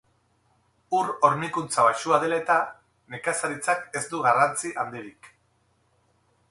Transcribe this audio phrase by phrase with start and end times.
[0.99, 2.57] Ur hornikuntza baxua dela eta,
[3.17, 5.33] nekazaritzak ez du garrantzi handirik.